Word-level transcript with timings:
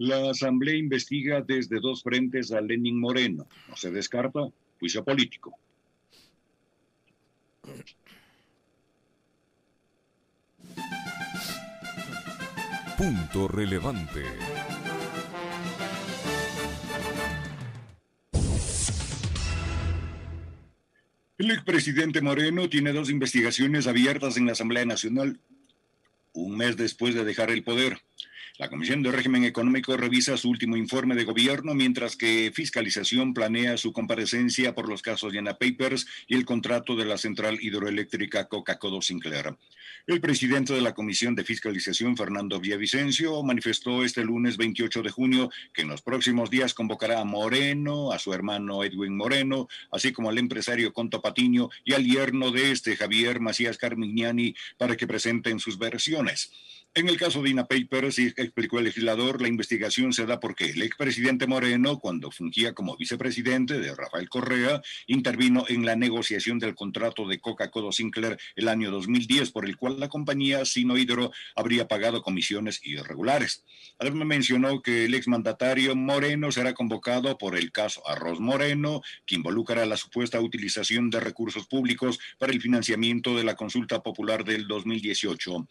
La 0.00 0.30
Asamblea 0.30 0.76
investiga 0.76 1.42
desde 1.42 1.78
dos 1.78 2.02
frentes 2.02 2.52
a 2.52 2.62
Lenin 2.62 2.98
Moreno. 2.98 3.46
No 3.68 3.76
se 3.76 3.90
descarta 3.90 4.48
juicio 4.78 5.04
político. 5.04 5.58
Punto 12.96 13.46
relevante. 13.48 14.24
El 21.36 21.50
expresidente 21.50 22.22
Moreno 22.22 22.70
tiene 22.70 22.94
dos 22.94 23.10
investigaciones 23.10 23.86
abiertas 23.86 24.38
en 24.38 24.46
la 24.46 24.52
Asamblea 24.52 24.86
Nacional 24.86 25.38
un 26.32 26.56
mes 26.56 26.78
después 26.78 27.14
de 27.14 27.24
dejar 27.24 27.50
el 27.50 27.62
poder. 27.62 27.98
La 28.60 28.68
Comisión 28.68 29.02
de 29.02 29.10
Régimen 29.10 29.44
Económico 29.44 29.96
revisa 29.96 30.36
su 30.36 30.50
último 30.50 30.76
informe 30.76 31.14
de 31.14 31.24
gobierno, 31.24 31.72
mientras 31.72 32.14
que 32.14 32.52
Fiscalización 32.54 33.32
planea 33.32 33.78
su 33.78 33.90
comparecencia 33.90 34.74
por 34.74 34.86
los 34.86 35.00
casos 35.00 35.32
Yana 35.32 35.54
Papers 35.54 36.06
y 36.28 36.34
el 36.34 36.44
contrato 36.44 36.94
de 36.94 37.06
la 37.06 37.16
central 37.16 37.56
hidroeléctrica 37.58 38.48
Coca-Cola 38.48 39.00
Sinclair. 39.00 39.56
El 40.06 40.20
presidente 40.20 40.74
de 40.74 40.82
la 40.82 40.92
Comisión 40.92 41.34
de 41.34 41.44
Fiscalización, 41.44 42.18
Fernando 42.18 42.60
Villavicencio, 42.60 43.42
manifestó 43.42 44.04
este 44.04 44.24
lunes 44.24 44.58
28 44.58 45.04
de 45.04 45.10
junio 45.10 45.50
que 45.72 45.80
en 45.80 45.88
los 45.88 46.02
próximos 46.02 46.50
días 46.50 46.74
convocará 46.74 47.18
a 47.18 47.24
Moreno, 47.24 48.12
a 48.12 48.18
su 48.18 48.34
hermano 48.34 48.84
Edwin 48.84 49.16
Moreno, 49.16 49.68
así 49.90 50.12
como 50.12 50.28
al 50.28 50.36
empresario 50.36 50.92
Conto 50.92 51.22
Patiño 51.22 51.70
y 51.82 51.94
al 51.94 52.04
yerno 52.04 52.50
de 52.50 52.72
este, 52.72 52.94
Javier 52.94 53.40
Macías 53.40 53.78
Carmignani, 53.78 54.54
para 54.76 54.98
que 54.98 55.06
presenten 55.06 55.60
sus 55.60 55.78
versiones. 55.78 56.52
En 56.92 57.08
el 57.08 57.16
caso 57.16 57.40
de 57.40 57.50
Ina 57.50 57.68
Papers, 57.68 58.18
explicó 58.50 58.78
el 58.78 58.84
legislador, 58.84 59.40
la 59.40 59.48
investigación 59.48 60.12
se 60.12 60.26
da 60.26 60.40
porque 60.40 60.66
el 60.66 60.82
expresidente 60.82 61.46
Moreno, 61.46 61.98
cuando 62.00 62.30
fungía 62.30 62.74
como 62.74 62.96
vicepresidente 62.96 63.78
de 63.78 63.94
Rafael 63.94 64.28
Correa, 64.28 64.82
intervino 65.06 65.64
en 65.68 65.86
la 65.86 65.94
negociación 65.94 66.58
del 66.58 66.74
contrato 66.74 67.26
de 67.28 67.40
Coca-Cola 67.40 67.92
Sinclair 67.92 68.38
el 68.56 68.68
año 68.68 68.90
2010, 68.90 69.52
por 69.52 69.66
el 69.66 69.76
cual 69.76 70.00
la 70.00 70.08
compañía 70.08 70.64
Sino 70.64 70.98
Hidro 70.98 71.32
habría 71.54 71.86
pagado 71.86 72.22
comisiones 72.22 72.80
irregulares. 72.82 73.64
Además 73.98 74.26
mencionó 74.26 74.82
que 74.82 75.04
el 75.04 75.14
exmandatario 75.14 75.94
Moreno 75.94 76.50
será 76.50 76.74
convocado 76.74 77.38
por 77.38 77.56
el 77.56 77.70
caso 77.70 78.06
Arroz 78.08 78.40
Moreno, 78.40 79.00
que 79.26 79.36
involucra 79.36 79.86
la 79.86 79.96
supuesta 79.96 80.40
utilización 80.40 81.08
de 81.10 81.20
recursos 81.20 81.66
públicos 81.66 82.18
para 82.38 82.52
el 82.52 82.60
financiamiento 82.60 83.36
de 83.36 83.44
la 83.44 83.54
consulta 83.54 84.02
popular 84.02 84.44
del 84.44 84.66
2018. 84.66 85.68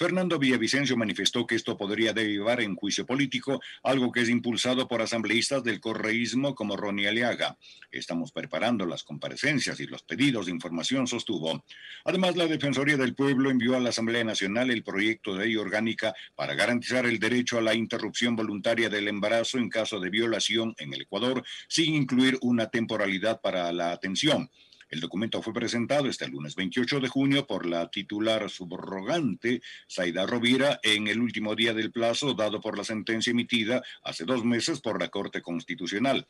Fernando 0.00 0.38
Villavicencio 0.38 0.96
manifestó 0.96 1.46
que 1.46 1.56
esto 1.56 1.76
podría 1.76 2.14
derivar 2.14 2.62
en 2.62 2.74
juicio 2.74 3.04
político, 3.04 3.60
algo 3.82 4.10
que 4.10 4.22
es 4.22 4.30
impulsado 4.30 4.88
por 4.88 5.02
asambleístas 5.02 5.62
del 5.62 5.78
correísmo 5.78 6.54
como 6.54 6.74
Ronnie 6.74 7.06
Aliaga. 7.06 7.58
Estamos 7.92 8.32
preparando 8.32 8.86
las 8.86 9.04
comparecencias 9.04 9.78
y 9.78 9.86
los 9.86 10.02
pedidos 10.02 10.46
de 10.46 10.52
información, 10.52 11.06
sostuvo. 11.06 11.66
Además, 12.06 12.34
la 12.34 12.46
Defensoría 12.46 12.96
del 12.96 13.14
Pueblo 13.14 13.50
envió 13.50 13.76
a 13.76 13.80
la 13.80 13.90
Asamblea 13.90 14.24
Nacional 14.24 14.70
el 14.70 14.82
proyecto 14.82 15.34
de 15.34 15.44
ley 15.44 15.56
orgánica 15.56 16.14
para 16.34 16.54
garantizar 16.54 17.04
el 17.04 17.18
derecho 17.18 17.58
a 17.58 17.60
la 17.60 17.74
interrupción 17.74 18.34
voluntaria 18.34 18.88
del 18.88 19.06
embarazo 19.06 19.58
en 19.58 19.68
caso 19.68 20.00
de 20.00 20.08
violación 20.08 20.74
en 20.78 20.94
el 20.94 21.02
Ecuador, 21.02 21.44
sin 21.68 21.94
incluir 21.94 22.38
una 22.40 22.70
temporalidad 22.70 23.42
para 23.42 23.70
la 23.70 23.92
atención. 23.92 24.48
El 24.90 24.98
documento 24.98 25.40
fue 25.40 25.54
presentado 25.54 26.08
este 26.08 26.26
lunes 26.26 26.56
28 26.56 26.98
de 26.98 27.08
junio 27.08 27.46
por 27.46 27.64
la 27.64 27.88
titular 27.90 28.50
subrogante, 28.50 29.62
Zaida 29.88 30.26
Rovira, 30.26 30.80
en 30.82 31.06
el 31.06 31.20
último 31.20 31.54
día 31.54 31.72
del 31.72 31.92
plazo 31.92 32.34
dado 32.34 32.60
por 32.60 32.76
la 32.76 32.82
sentencia 32.82 33.30
emitida 33.30 33.82
hace 34.02 34.24
dos 34.24 34.44
meses 34.44 34.80
por 34.80 35.00
la 35.00 35.08
Corte 35.08 35.42
Constitucional. 35.42 36.26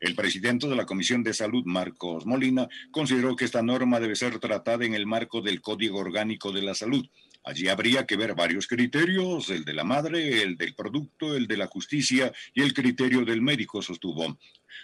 El 0.00 0.16
presidente 0.16 0.66
de 0.66 0.74
la 0.74 0.84
Comisión 0.84 1.22
de 1.22 1.32
Salud, 1.32 1.62
Marcos 1.64 2.26
Molina, 2.26 2.66
consideró 2.90 3.36
que 3.36 3.44
esta 3.44 3.62
norma 3.62 4.00
debe 4.00 4.16
ser 4.16 4.40
tratada 4.40 4.84
en 4.84 4.94
el 4.94 5.06
marco 5.06 5.40
del 5.40 5.60
Código 5.60 6.00
Orgánico 6.00 6.50
de 6.50 6.62
la 6.62 6.74
Salud. 6.74 7.06
Allí 7.44 7.68
habría 7.68 8.06
que 8.06 8.16
ver 8.16 8.34
varios 8.34 8.68
criterios, 8.68 9.50
el 9.50 9.64
de 9.64 9.74
la 9.74 9.82
madre, 9.82 10.42
el 10.42 10.56
del 10.56 10.74
producto, 10.74 11.36
el 11.36 11.48
de 11.48 11.56
la 11.56 11.66
justicia 11.66 12.32
y 12.54 12.62
el 12.62 12.72
criterio 12.72 13.24
del 13.24 13.42
médico, 13.42 13.82
sostuvo. 13.82 14.38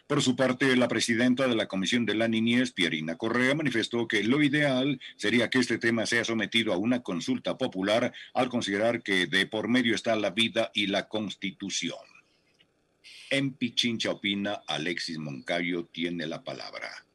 Por 0.07 0.23
su 0.23 0.35
parte, 0.35 0.75
la 0.77 0.89
presidenta 0.89 1.47
de 1.47 1.55
la 1.55 1.69
Comisión 1.69 2.05
de 2.05 2.15
la 2.15 2.29
Niñez, 2.29 2.73
Pierina 2.73 3.17
Correa, 3.17 3.55
manifestó 3.55 4.09
que 4.09 4.25
lo 4.25 4.43
ideal 4.43 5.01
sería 5.17 5.51
que 5.51 5.59
este 5.59 5.79
tema 5.79 6.07
sea 6.07 6.25
sometido 6.25 6.73
a 6.73 6.79
una 6.79 7.03
consulta 7.03 7.57
popular 7.57 8.13
al 8.35 8.49
considerar 8.49 9.03
que 9.03 9.27
de 9.27 9.47
por 9.47 9.69
medio 9.69 9.95
está 9.95 10.17
la 10.17 10.31
vida 10.31 10.71
y 10.75 10.89
la 10.89 11.09
constitución. 11.09 11.99
En 13.31 13.53
Pichincha 13.53 14.11
opina, 14.11 14.63
Alexis 14.67 15.19
Moncayo 15.19 15.85
tiene 15.85 16.27
la 16.27 16.43
palabra. 16.43 17.08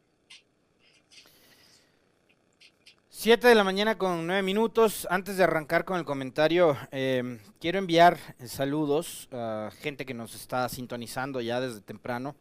Siete 3.23 3.47
de 3.47 3.55
la 3.55 3.63
mañana 3.63 3.97
con 3.97 4.27
nueve 4.27 4.41
minutos. 4.43 5.07
Antes 5.09 5.37
de 5.37 5.45
arrancar 5.45 5.85
con 5.85 5.97
el 5.97 6.03
comentario, 6.03 6.75
eh, 6.91 7.39
quiero 7.61 7.79
enviar 7.79 8.17
saludos 8.45 9.29
a 9.31 9.69
gente 9.79 10.05
que 10.05 10.13
nos 10.13 10.35
está 10.35 10.67
sintonizando 10.67 11.39
ya 11.39 11.61
desde 11.61 11.79
temprano. 11.79 12.35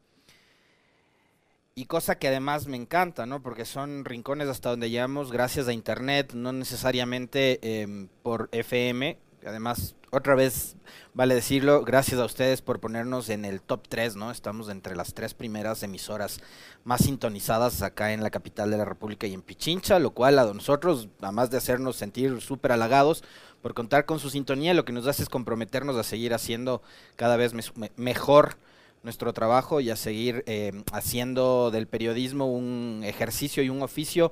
Y 1.77 1.85
cosa 1.85 2.19
que 2.19 2.27
además 2.27 2.67
me 2.67 2.77
encanta, 2.77 3.27
¿no? 3.27 3.41
Porque 3.45 3.65
son 3.65 4.05
rincones 4.05 4.49
hasta 4.49 4.71
donde 4.71 4.91
llegamos 4.91 5.31
gracias 5.31 5.69
a 5.69 5.73
Internet, 5.73 6.33
no 6.35 6.53
necesariamente 6.53 7.61
em, 7.63 8.09
por 8.25 8.49
FM. 8.51 9.19
Además, 9.47 9.95
otra 10.15 10.35
vez, 10.35 10.77
vale 11.15 11.35
decirlo, 11.35 11.85
gracias 11.85 12.21
a 12.21 12.27
ustedes 12.27 12.61
por 12.61 12.81
ponernos 12.81 13.31
en 13.31 13.47
el 13.47 13.63
top 13.63 13.89
3, 13.89 14.15
¿no? 14.15 14.31
Estamos 14.31 14.69
entre 14.69 14.95
las 14.95 15.15
tres 15.15 15.33
primeras 15.33 15.83
emisoras 15.83 16.41
más 16.85 17.05
sintonizadas 17.05 17.81
acá 17.81 18.13
en 18.13 18.23
la 18.23 18.29
capital 18.29 18.71
de 18.71 18.77
la 18.77 18.85
República 18.85 19.27
y 19.27 19.33
en 19.33 19.41
Pichincha, 19.41 19.99
lo 19.99 20.11
cual 20.11 20.39
a 20.39 20.53
nosotros, 20.53 21.09
además 21.23 21.51
de 21.51 21.57
hacernos 21.57 21.97
sentir 21.97 22.43
súper 22.43 22.73
halagados 22.73 23.25
por 23.63 23.73
contar 23.73 24.05
con 24.05 24.19
su 24.19 24.29
sintonía, 24.29 24.75
lo 24.75 24.85
que 24.85 24.93
nos 24.93 25.07
hace 25.07 25.23
es 25.23 25.31
comprometernos 25.31 25.97
a 25.97 26.03
seguir 26.03 26.35
haciendo 26.35 26.83
cada 27.17 27.37
vez 27.37 27.55
mejor 27.97 28.59
nuestro 29.03 29.33
trabajo 29.33 29.81
y 29.81 29.89
a 29.89 29.97
seguir 29.97 30.45
eh, 30.47 30.73
haciendo 30.93 31.71
del 31.71 31.87
periodismo 31.87 32.53
un 32.53 33.01
ejercicio 33.03 33.63
y 33.63 33.71
un 33.71 33.81
oficio 33.81 34.31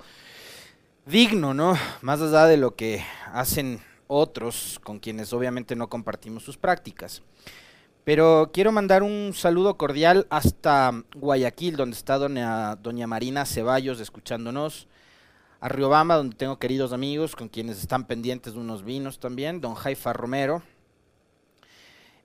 digno, 1.06 1.54
¿no? 1.54 1.74
Más 2.02 2.20
allá 2.20 2.44
de 2.44 2.58
lo 2.58 2.76
que 2.76 3.02
hacen 3.32 3.80
otros 4.10 4.80
con 4.82 4.98
quienes 4.98 5.32
obviamente 5.32 5.76
no 5.76 5.88
compartimos 5.88 6.42
sus 6.42 6.56
prácticas. 6.56 7.22
Pero 8.04 8.50
quiero 8.52 8.72
mandar 8.72 9.02
un 9.02 9.32
saludo 9.34 9.76
cordial 9.76 10.26
hasta 10.30 10.92
Guayaquil, 11.14 11.76
donde 11.76 11.96
está 11.96 12.18
doña, 12.18 12.76
doña 12.76 13.06
Marina 13.06 13.46
Ceballos 13.46 14.00
escuchándonos. 14.00 14.88
A 15.60 15.68
Riobamba, 15.68 16.16
donde 16.16 16.36
tengo 16.36 16.58
queridos 16.58 16.94
amigos 16.94 17.36
con 17.36 17.48
quienes 17.48 17.78
están 17.78 18.06
pendientes 18.06 18.54
de 18.54 18.60
unos 18.60 18.82
vinos 18.82 19.18
también. 19.20 19.60
Don 19.60 19.74
Jaifa 19.74 20.14
Romero, 20.14 20.62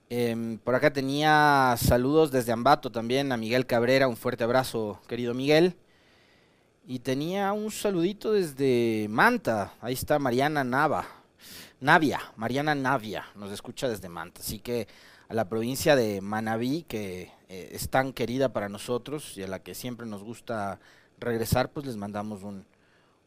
Em, 0.10 0.60
por 0.60 0.76
acá 0.76 0.94
tenía 0.94 1.76
saludos 1.78 2.30
desde 2.32 2.52
Ambato 2.52 2.92
también 2.92 3.32
a 3.32 3.38
Miguel 3.38 3.66
Cabrera, 3.66 4.08
un 4.08 4.18
fuerte 4.18 4.44
abrazo, 4.44 5.02
querido 5.08 5.34
Miguel. 5.34 5.76
Y 6.88 7.00
tenía 7.00 7.52
un 7.54 7.72
saludito 7.72 8.32
desde 8.32 9.08
Manta, 9.10 9.74
ahí 9.82 9.94
está 9.94 10.20
Mariana 10.20 10.64
Nava, 10.64 11.08
Navia, 11.80 12.20
Mariana 12.36 12.76
Navia, 12.76 13.26
nos 13.36 13.52
escucha 13.52 13.90
desde 13.90 14.10
Manta. 14.10 14.42
Así 14.42 14.60
que 14.60 14.88
a 15.28 15.34
la 15.34 15.50
provincia 15.50 15.96
de 15.96 16.22
Manabí, 16.22 16.84
que 16.88 17.32
eh, 17.50 17.70
es 17.72 17.90
tan 17.90 18.14
querida 18.14 18.54
para 18.54 18.70
nosotros 18.70 19.38
y 19.38 19.44
a 19.44 19.48
la 19.48 19.60
que 19.60 19.76
siempre 19.76 20.06
nos 20.06 20.24
gusta 20.24 20.80
regresar, 21.20 21.72
pues 21.72 21.86
les 21.86 21.98
mandamos 21.98 22.44
un, 22.44 22.66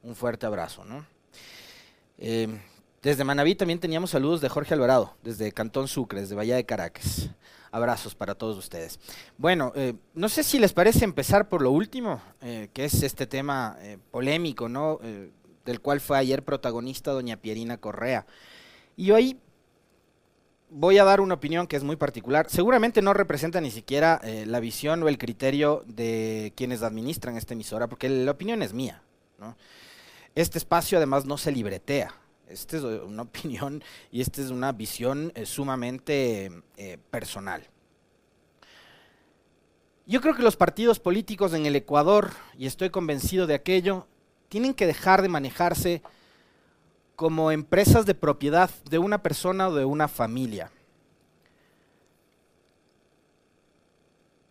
un 0.03 0.15
fuerte 0.15 0.47
abrazo, 0.47 0.85
¿no? 0.85 1.05
Em, 2.19 2.61
desde 3.03 3.23
Manaví 3.23 3.55
también 3.55 3.79
teníamos 3.79 4.11
saludos 4.11 4.41
de 4.41 4.49
Jorge 4.49 4.75
Alvarado, 4.75 5.15
desde 5.23 5.53
Cantón 5.53 5.87
Sucre, 5.87 6.21
desde 6.21 6.35
Bahía 6.35 6.57
de 6.57 6.67
Caracas. 6.67 7.31
Abrazos 7.71 8.15
para 8.15 8.35
todos 8.35 8.57
ustedes. 8.57 8.99
Bueno, 9.37 9.73
eh, 9.77 9.95
no 10.15 10.29
sé 10.29 10.43
si 10.43 10.59
les 10.59 10.73
parece 10.73 11.05
empezar 11.05 11.49
por 11.49 11.61
lo 11.63 11.71
último, 11.71 12.21
eh, 12.41 12.71
que 12.73 12.87
es 12.87 13.03
este 13.03 13.27
tema 13.27 13.77
eh, 13.81 13.99
polémico, 14.11 14.69
¿no? 14.69 14.99
Del 15.69 15.81
cual 15.81 16.01
fue 16.01 16.19
ayer 16.19 16.43
protagonista 16.43 17.13
doña 17.13 17.37
Pierina 17.37 17.79
Correa. 17.79 18.27
Y 18.97 19.13
ahí 19.13 19.39
voy 20.71 20.99
a 20.99 21.05
dar 21.05 21.21
una 21.21 21.35
opinión 21.35 21.67
que 21.67 21.77
es 21.77 21.85
muy 21.85 21.97
particular. 21.97 22.47
Seguramente 22.51 23.01
no 23.03 23.15
representa 23.15 23.61
ni 23.61 23.71
siquiera 23.71 24.21
la 24.47 24.61
visión 24.61 25.03
o 25.03 25.09
el 25.09 25.19
criterio 25.19 25.85
de 25.87 26.53
quienes 26.57 26.83
administran 26.83 27.37
esta 27.37 27.55
emisora, 27.55 27.87
porque 27.87 28.09
la 28.09 28.33
opinión 28.33 28.63
es 28.63 28.73
mía. 28.73 29.03
Este 30.35 30.59
espacio 30.59 30.99
además 30.99 31.25
no 31.25 31.39
se 31.39 31.53
libretea 31.53 32.13
esta 32.49 32.77
es 32.77 32.83
una 33.07 33.23
opinión 33.23 33.83
y 34.11 34.21
esta 34.21 34.41
es 34.41 34.51
una 34.51 34.73
visión 34.73 35.33
eh, 35.35 35.47
sumamente 35.47 36.51
eh, 36.77 36.99
personal. 37.11 37.63
Yo 40.07 40.23
creo 40.23 40.35
que 40.35 40.43
los 40.43 40.57
partidos 40.57 40.99
políticos 40.99 41.53
en 41.53 41.67
el 41.67 41.77
Ecuador, 41.77 42.31
y 42.57 42.67
estoy 42.67 42.89
convencido 42.89 43.47
de 43.47 43.55
aquello, 43.55 44.07
tienen 44.49 44.75
que 44.75 44.87
dejar 44.87 45.23
de 45.23 45.29
manejarse 45.29 46.03
como 47.17 47.51
empresas 47.51 48.07
de 48.07 48.15
propiedad 48.15 48.71
de 48.89 48.99
una 48.99 49.23
persona 49.23 49.69
o 49.69 49.75
de 49.75 49.85
una 49.85 50.09
familia. 50.09 50.71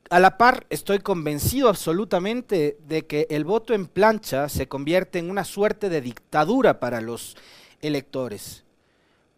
a 0.10 0.20
la 0.20 0.38
par 0.38 0.66
estoy 0.70 1.00
convencido 1.00 1.70
absolutamente 1.70 2.78
de 2.88 3.06
que 3.06 3.28
el 3.30 3.44
voto 3.44 3.74
en 3.74 3.88
plancha 3.88 4.50
se 4.50 4.68
convierte 4.68 5.20
en 5.20 5.30
una 5.30 5.44
suerte 5.44 5.90
de 5.90 6.02
dictadura 6.02 6.80
para 6.80 7.02
los 7.02 7.36
electores. 7.82 8.64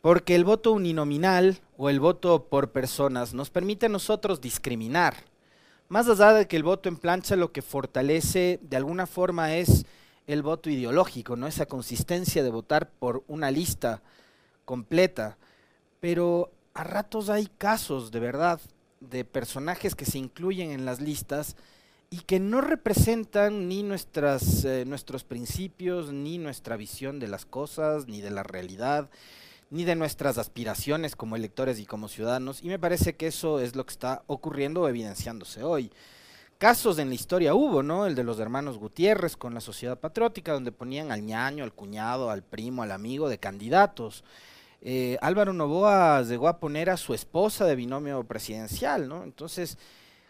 Porque 0.02 0.36
el 0.36 0.46
voto 0.46 0.72
uninominal 0.72 1.60
o 1.78 1.90
el 1.90 2.00
voto 2.00 2.46
por 2.46 2.72
personas 2.72 3.34
nos 3.34 3.50
permite 3.50 3.88
a 3.88 3.90
nosotros 3.90 4.40
discriminar. 4.40 5.16
Más 5.90 6.08
allá 6.08 6.34
de 6.34 6.48
que 6.48 6.56
el 6.56 6.64
voto 6.64 6.88
en 6.88 6.98
plancha 6.98 7.36
lo 7.36 7.52
que 7.52 7.62
fortalece 7.62 8.60
de 8.62 8.78
alguna 8.78 9.08
forma 9.08 9.56
es 9.56 9.86
el 10.34 10.44
voto 10.44 10.70
ideológico, 10.70 11.36
¿no? 11.36 11.48
Esa 11.48 11.66
consistencia 11.66 12.44
de 12.44 12.52
votar 12.52 12.92
por 12.92 13.24
una 13.28 13.50
lista 13.50 14.04
completa. 14.64 15.38
Pero 16.00 16.52
a 16.76 16.84
ratos 16.84 17.30
hay 17.30 17.48
casos, 17.58 18.12
de 18.12 18.20
verdad, 18.20 18.62
de 19.00 19.26
personajes 19.26 19.96
que 19.96 20.06
se 20.06 20.20
incluyen 20.20 20.70
en 20.70 20.86
las 20.86 21.02
listas 21.02 21.56
y 22.12 22.20
que 22.20 22.40
no 22.40 22.62
representan 22.62 23.68
ni 23.68 23.82
nuestras, 23.82 24.66
eh, 24.66 24.86
nuestros 24.86 25.24
principios, 25.24 26.14
ni 26.14 26.38
nuestra 26.38 26.78
visión 26.78 27.20
de 27.20 27.28
las 27.28 27.46
cosas, 27.46 28.08
ni 28.08 28.22
de 28.22 28.30
la 28.30 28.44
realidad, 28.44 29.10
ni 29.72 29.84
de 29.84 29.96
nuestras 29.96 30.38
aspiraciones 30.38 31.16
como 31.16 31.38
electores 31.38 31.80
y 31.80 31.88
como 31.88 32.08
ciudadanos. 32.08 32.64
Y 32.64 32.68
me 32.68 32.78
parece 32.78 33.16
que 33.16 33.26
eso 33.26 33.60
es 33.60 33.76
lo 33.76 33.84
que 33.84 33.94
está 33.94 34.22
ocurriendo 34.28 34.82
o 34.82 34.90
evidenciándose 34.90 35.64
hoy. 35.64 35.92
Casos 36.60 37.00
en 37.00 37.08
la 37.08 37.16
historia 37.16 37.56
hubo, 37.56 37.84
¿no? 37.84 38.06
El 38.06 38.16
de 38.16 38.26
los 38.26 38.38
hermanos 38.38 38.78
Gutiérrez 38.78 39.38
con 39.38 39.54
la 39.54 39.62
sociedad 39.62 39.98
patriótica, 39.98 40.52
donde 40.52 40.74
ponían 40.74 41.10
al 41.10 41.26
ñaño, 41.26 41.64
al 41.64 41.72
cuñado, 41.72 42.30
al 42.30 42.44
primo, 42.44 42.84
al 42.84 42.92
amigo 42.92 43.30
de 43.30 43.38
candidatos. 43.38 44.26
Eh, 44.82 45.18
Álvaro 45.22 45.54
Novoa 45.54 46.22
llegó 46.24 46.50
a 46.50 46.60
poner 46.60 46.90
a 46.90 46.98
su 46.98 47.14
esposa 47.14 47.64
de 47.64 47.78
binomio 47.78 48.26
presidencial, 48.26 49.08
¿no? 49.08 49.24
Entonces, 49.24 49.78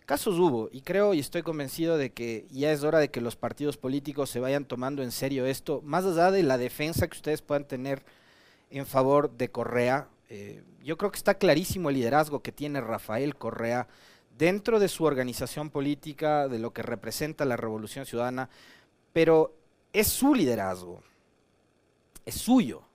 casos 0.06 0.38
hubo, 0.38 0.70
y 0.72 0.82
creo 0.82 1.16
y 1.16 1.20
estoy 1.20 1.42
convencido 1.42 1.98
de 1.98 2.12
que 2.12 2.46
ya 2.52 2.72
es 2.72 2.84
hora 2.84 3.00
de 3.00 3.10
que 3.10 3.22
los 3.22 3.36
partidos 3.36 3.78
políticos 3.78 4.30
se 4.30 4.40
vayan 4.40 4.66
tomando 4.66 5.02
en 5.02 5.12
serio 5.12 5.48
esto, 5.48 5.82
más 5.84 6.06
allá 6.06 6.30
de 6.30 6.44
la 6.44 6.60
defensa 6.60 7.08
que 7.08 7.18
ustedes 7.18 7.42
puedan 7.42 7.66
tener 7.66 8.04
en 8.70 8.86
favor 8.86 9.32
de 9.32 9.50
Correa. 9.50 10.08
Eh, 10.30 10.62
yo 10.84 10.96
creo 10.96 11.10
que 11.10 11.18
está 11.18 11.34
clarísimo 11.34 11.90
el 11.90 11.96
liderazgo 11.96 12.44
que 12.44 12.52
tiene 12.52 12.82
Rafael 12.82 13.36
Correa 13.36 13.88
dentro 14.40 14.80
de 14.80 14.88
su 14.88 15.04
organización 15.04 15.70
política, 15.70 16.48
de 16.48 16.58
lo 16.58 16.74
que 16.74 16.82
representa 16.82 17.46
la 17.46 17.58
Revolución 17.58 18.08
Ciudadana, 18.08 18.50
pero 19.14 19.54
es 19.94 20.08
su 20.08 20.34
liderazgo, 20.34 21.04
es 22.26 22.34
suyo 22.34 22.90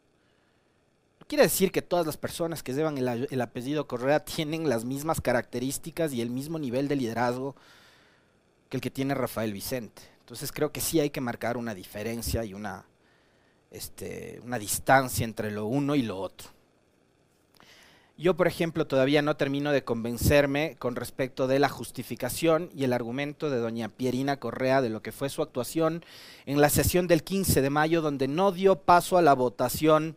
quiere 1.27 1.45
decir 1.45 1.73
que 1.73 1.83
todas 1.83 2.07
las 2.07 2.17
personas 2.17 2.63
que 2.63 2.73
llevan 2.73 2.99
el, 2.99 3.41
apellido 3.41 3.87
Correa 3.87 4.25
tienen 4.25 4.69
las 4.69 4.85
mismas 4.85 5.21
características 5.21 6.13
y 6.13 6.21
el 6.21 6.31
mismo 6.31 6.59
nivel 6.59 6.89
de 6.89 6.97
liderazgo 6.97 7.55
que 8.69 8.77
el 8.77 8.81
que 8.81 8.91
tiene 8.91 9.15
Rafael 9.15 9.53
Vicente. 9.53 10.03
Entonces 10.21 10.53
creo 10.53 10.73
que 10.73 10.81
sí 10.81 11.01
hay 11.01 11.11
que 11.11 11.21
marcar 11.21 11.57
una 11.57 11.75
diferencia 11.75 12.45
y 12.45 12.55
una, 12.55 12.87
este, 13.71 14.41
una 14.45 14.59
distancia 14.59 15.25
entre 15.25 15.51
lo 15.51 15.67
uno 15.67 15.95
y 15.95 16.03
lo 16.03 16.19
otro. 16.19 16.51
Yo, 18.17 18.37
por 18.37 18.47
ejemplo, 18.47 18.87
todavía 18.87 19.23
no 19.23 19.37
termino 19.37 19.73
de 19.73 19.83
convencerme 19.83 20.77
con 20.79 20.95
respecto 20.95 21.49
de 21.49 21.59
la 21.59 21.69
justificación 21.69 22.71
y 22.73 22.85
el 22.85 22.93
argumento 22.93 23.51
de 23.51 23.59
doña 23.59 23.89
Pierina 23.89 24.39
Correa 24.39 24.81
de 24.81 24.89
lo 24.89 25.03
que 25.03 25.11
fue 25.11 25.29
su 25.29 25.43
actuación 25.43 26.05
en 26.47 26.61
la 26.61 26.69
sesión 26.69 27.09
del 27.09 27.25
15 27.25 27.61
de 27.61 27.71
mayo, 27.71 28.03
donde 28.03 28.29
no 28.29 28.53
dio 28.53 28.77
paso 28.77 29.19
a 29.19 29.23
la 29.23 29.35
votación 29.35 30.17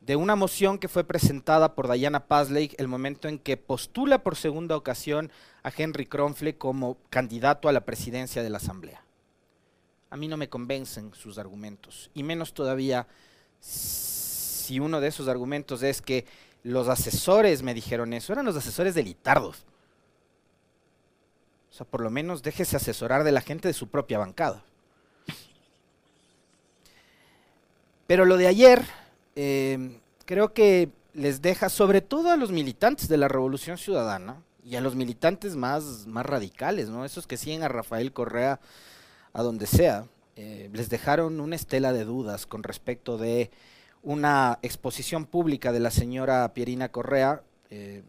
de 0.00 0.16
una 0.16 0.34
moción 0.34 0.78
que 0.78 0.88
fue 0.88 1.04
presentada 1.04 1.76
por 1.76 1.90
Diana 1.92 2.26
Pasley 2.26 2.72
el 2.76 2.88
momento 2.88 3.28
en 3.28 3.38
que 3.38 3.56
postula 3.56 4.24
por 4.24 4.34
segunda 4.34 4.76
ocasión 4.76 5.30
a 5.62 5.72
Henry 5.76 6.06
Kronfle 6.06 6.58
como 6.58 6.96
candidato 7.08 7.68
a 7.68 7.72
la 7.72 7.84
presidencia 7.84 8.42
de 8.42 8.50
la 8.50 8.58
Asamblea. 8.58 9.04
A 10.10 10.16
mí 10.16 10.26
no 10.26 10.36
me 10.36 10.48
convencen 10.48 11.12
sus 11.14 11.38
argumentos, 11.38 12.10
y 12.14 12.24
menos 12.24 12.52
todavía 12.52 13.06
si 13.60 14.80
uno 14.80 15.00
de 15.00 15.08
esos 15.08 15.28
argumentos 15.28 15.82
es 15.84 16.02
que 16.02 16.26
los 16.66 16.88
asesores 16.88 17.62
me 17.62 17.74
dijeron 17.74 18.12
eso, 18.12 18.32
eran 18.32 18.44
los 18.44 18.56
asesores 18.56 18.94
de 18.94 19.02
Litardos. 19.02 19.64
O 21.70 21.74
sea, 21.74 21.86
por 21.86 22.00
lo 22.00 22.10
menos 22.10 22.42
déjese 22.42 22.76
asesorar 22.76 23.24
de 23.24 23.32
la 23.32 23.40
gente 23.40 23.68
de 23.68 23.74
su 23.74 23.88
propia 23.88 24.18
bancada. 24.18 24.62
Pero 28.06 28.24
lo 28.24 28.36
de 28.36 28.46
ayer 28.46 28.84
Em, 29.36 29.98
creo 30.24 30.54
que 30.54 30.88
les 31.12 31.42
deja, 31.42 31.68
sobre 31.68 32.00
todo 32.00 32.30
a 32.30 32.36
los 32.36 32.50
militantes 32.50 33.06
de 33.06 33.18
la 33.18 33.28
Revolución 33.28 33.76
Ciudadana 33.76 34.42
y 34.64 34.76
a 34.76 34.80
los 34.80 34.96
militantes 34.96 35.56
más, 35.56 36.06
más 36.06 36.24
radicales, 36.24 36.88
¿no? 36.88 37.04
esos 37.04 37.26
que 37.26 37.36
siguen 37.36 37.62
a 37.62 37.68
Rafael 37.68 38.12
Correa 38.12 38.58
a 39.34 39.42
donde 39.42 39.66
sea, 39.66 40.06
eh, 40.36 40.70
les 40.72 40.88
dejaron 40.88 41.38
una 41.40 41.54
estela 41.54 41.92
de 41.92 42.06
dudas 42.06 42.46
con 42.46 42.62
respecto 42.62 43.18
de 43.18 43.50
una 44.06 44.60
exposición 44.62 45.26
pública 45.26 45.72
de 45.72 45.80
la 45.80 45.90
señora 45.90 46.54
Pierina 46.54 46.90
Correa 46.90 47.42
eh, 47.70 48.04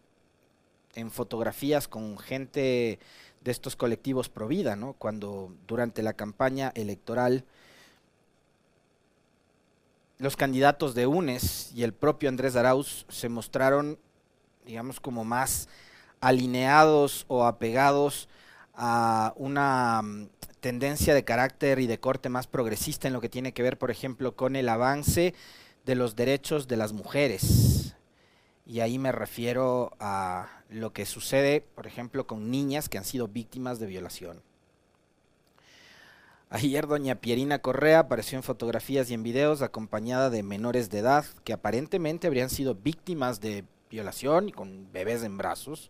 en 0.94 1.10
fotografías 1.10 1.88
con 1.88 2.20
gente 2.20 3.00
de 3.42 3.52
estos 3.52 3.76
colectivos 3.76 4.30
pro 4.30 4.48
vida, 4.48 4.76
¿no? 4.76 4.94
cuando 4.94 5.52
durante 5.68 6.04
la 6.04 6.14
campaña 6.14 6.72
electoral 6.76 7.46
los 10.20 10.38
candidatos 10.38 10.94
de 10.94 11.08
UNES 11.08 11.72
y 11.74 11.82
el 11.82 11.94
propio 11.94 12.30
Andrés 12.30 12.56
Arauz 12.56 13.08
se 13.10 13.28
mostraron, 13.28 13.98
digamos, 14.68 15.00
como 15.00 15.26
más 15.26 15.68
alineados 16.22 17.26
o 17.28 17.44
apegados 17.44 18.30
a 18.76 19.34
una 19.36 20.04
mm, 20.04 20.30
tendencia 20.60 21.16
de 21.16 21.26
carácter 21.26 21.80
y 21.80 21.88
de 21.88 22.00
corte 22.00 22.30
más 22.30 22.46
progresista 22.46 23.08
en 23.08 23.16
lo 23.16 23.22
que 23.22 23.30
tiene 23.30 23.52
que 23.52 23.64
ver, 23.64 23.80
por 23.80 23.90
ejemplo, 23.90 24.36
con 24.36 24.56
el 24.56 24.70
avance 24.70 25.34
de 25.88 25.96
los 25.96 26.16
derechos 26.16 26.68
de 26.68 26.78
las 26.78 26.92
mujeres. 26.92 27.96
Y 28.66 28.82
ahí 28.82 29.00
me 29.00 29.14
refiero 29.14 29.94
a 30.00 30.50
lo 30.70 30.92
que 30.92 31.06
sucede, 31.06 31.62
por 31.62 31.88
ejemplo, 31.88 32.28
con 32.28 32.52
niñas 32.52 32.90
que 32.90 32.98
han 32.98 33.06
sido 33.06 33.30
víctimas 33.30 33.80
de 33.80 33.88
violación. 33.88 34.44
Ayer 36.50 36.88
doña 36.88 37.16
Pierina 37.16 37.60
Correa 37.60 38.00
apareció 38.00 38.38
en 38.38 38.44
fotografías 38.44 39.10
y 39.10 39.14
en 39.14 39.24
videos 39.24 39.62
acompañada 39.62 40.30
de 40.30 40.44
menores 40.44 40.90
de 40.90 41.00
edad 41.00 41.26
que 41.46 41.54
aparentemente 41.54 42.28
habrían 42.28 42.50
sido 42.50 42.76
víctimas 42.76 43.40
de 43.40 43.64
violación 43.90 44.50
y 44.50 44.52
con 44.52 44.92
bebés 44.92 45.24
en 45.24 45.38
brazos, 45.38 45.90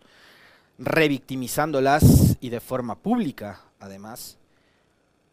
revictimizándolas 0.78 2.38
y 2.40 2.50
de 2.50 2.60
forma 2.60 3.00
pública, 3.00 3.62
además. 3.80 4.38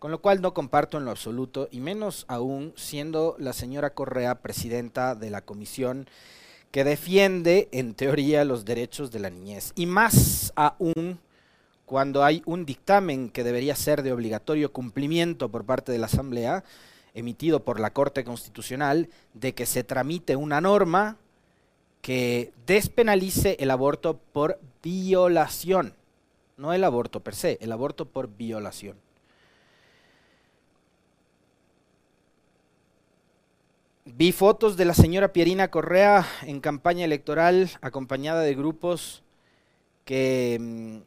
Con 0.05 0.11
lo 0.11 0.21
cual 0.21 0.43
no 0.43 0.53
comparto 0.53 0.99
en 0.99 1.07
lo 1.07 1.13
absoluto, 1.13 1.67
y 1.71 1.81
menos 1.81 2.27
aún 2.29 2.75
siendo 2.77 3.37
la 3.39 3.55
señora 3.55 3.95
Correa 3.95 4.43
presidenta 4.43 5.15
de 5.15 5.31
la 5.31 5.41
comisión 5.41 6.07
que 6.71 6.85
defiende, 6.85 7.71
en 7.73 7.95
teoría, 7.95 8.45
los 8.45 8.67
derechos 8.67 9.11
de 9.13 9.21
la 9.21 9.31
niñez. 9.31 9.73
Y 9.77 9.87
más 9.87 10.53
aún 10.57 11.21
cuando 11.87 12.23
hay 12.23 12.43
un 12.45 12.67
dictamen 12.67 13.31
que 13.31 13.45
debería 13.45 13.75
ser 13.77 14.03
de 14.03 14.13
obligatorio 14.13 14.75
cumplimiento 14.75 15.49
por 15.49 15.65
parte 15.65 15.91
de 15.91 15.97
la 15.97 16.05
Asamblea, 16.05 16.65
emitido 17.15 17.65
por 17.65 17.81
la 17.81 17.95
Corte 17.95 18.25
Constitucional, 18.25 19.09
de 19.33 19.55
que 19.55 19.65
se 19.65 19.85
tramite 19.85 20.37
una 20.37 20.61
norma 20.61 21.17
que 22.03 22.53
despenalice 22.67 23.57
el 23.59 23.71
aborto 23.71 24.21
por 24.35 24.61
violación, 24.83 25.95
no 26.59 26.75
el 26.75 26.85
aborto 26.85 27.21
per 27.21 27.35
se, 27.35 27.57
el 27.63 27.73
aborto 27.73 28.05
por 28.05 28.29
violación. 28.29 29.03
Vi 34.17 34.31
fotos 34.31 34.77
de 34.77 34.85
la 34.85 34.95
señora 34.95 35.33
Pierina 35.33 35.73
Correa 35.73 36.25
en 36.43 36.61
campaña 36.61 37.05
electoral 37.05 37.69
acompañada 37.81 38.43
de 38.43 38.55
grupos 38.55 39.25
que 40.05 40.57
mm, 40.61 40.99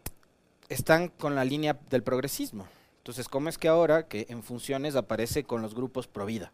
están 0.68 1.08
con 1.08 1.34
la 1.34 1.46
línea 1.46 1.80
del 1.90 2.04
progresismo. 2.04 2.68
Entonces, 2.98 3.30
¿cómo 3.30 3.48
es 3.48 3.58
que 3.58 3.70
ahora 3.70 4.10
que 4.10 4.26
en 4.28 4.44
funciones 4.44 4.98
aparece 4.98 5.46
con 5.46 5.62
los 5.62 5.74
grupos 5.74 6.06
pro 6.06 6.26
vida? 6.26 6.52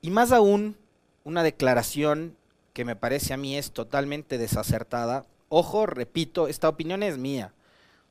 Y 0.00 0.10
más 0.10 0.32
aún, 0.32 0.76
una 1.22 1.44
declaración 1.44 2.36
que 2.72 2.84
me 2.84 2.96
parece 2.96 3.32
a 3.32 3.36
mí 3.36 3.56
es 3.56 3.70
totalmente 3.70 4.38
desacertada. 4.38 5.24
Ojo, 5.48 5.86
repito, 5.86 6.48
esta 6.48 6.68
opinión 6.68 7.04
es 7.04 7.16
mía. 7.16 7.52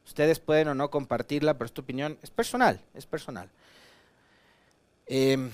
Ustedes 0.06 0.40
pueden 0.40 0.70
o 0.70 0.76
no 0.76 0.90
compartirla, 0.90 1.56
pero 1.56 1.66
esta 1.66 1.82
opinión 1.82 2.18
es 2.22 2.30
personal, 2.30 2.80
es 2.94 3.06
personal. 3.06 3.50
Eh, 5.08 5.50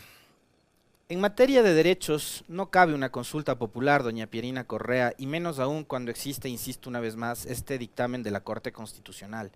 en 1.10 1.22
materia 1.22 1.64
de 1.64 1.74
derechos, 1.74 2.44
no 2.50 2.70
cabe 2.70 2.94
una 2.94 3.12
consulta 3.12 3.58
popular, 3.58 4.04
doña 4.04 4.28
Pierina 4.28 4.66
Correa, 4.66 5.14
y 5.18 5.26
menos 5.26 5.58
aún 5.58 5.86
cuando 5.86 6.12
existe, 6.12 6.50
insisto 6.50 6.90
una 6.90 7.00
vez 7.00 7.16
más, 7.16 7.46
este 7.46 7.78
dictamen 7.78 8.24
de 8.24 8.32
la 8.32 8.42
Corte 8.42 8.74
Constitucional. 8.74 9.52